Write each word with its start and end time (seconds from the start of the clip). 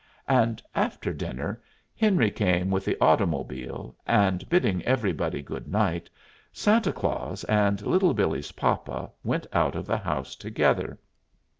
And 0.27 0.63
after 0.73 1.13
dinner 1.13 1.61
Henry 1.95 2.31
came 2.31 2.71
with 2.71 2.85
the 2.85 2.97
automobile, 2.99 3.95
and, 4.07 4.49
bidding 4.49 4.81
everybody 4.83 5.43
good 5.43 5.67
night, 5.67 6.09
Santa 6.51 6.91
Claus 6.91 7.43
and 7.43 7.85
Little 7.85 8.15
Billee's 8.15 8.53
papa 8.53 9.11
went 9.23 9.45
out 9.53 9.75
of 9.75 9.85
the 9.85 9.99
house 9.99 10.35
together. 10.35 10.97